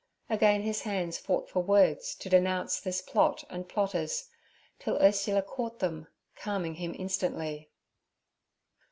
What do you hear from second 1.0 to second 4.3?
fought for words to denounce this plot and plotters,